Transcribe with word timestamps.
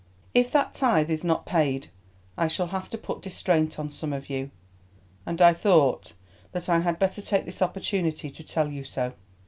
If 0.33 0.51
that 0.51 0.73
tithe 0.73 1.11
is 1.11 1.23
not 1.23 1.45
paid 1.45 1.89
I 2.35 2.47
shall 2.47 2.65
have 2.69 2.89
to 2.89 2.97
put 2.97 3.21
distraint 3.21 3.77
on 3.77 3.91
some 3.91 4.13
of 4.13 4.31
you, 4.31 4.49
and 5.27 5.39
I 5.39 5.53
thought 5.53 6.13
that 6.53 6.67
I 6.67 6.79
had 6.79 6.97
better 6.97 7.21
take 7.21 7.45
this 7.45 7.61
opportunity 7.61 8.31
to 8.31 8.43
tell 8.43 8.71
you 8.71 8.83
so." 8.83 9.13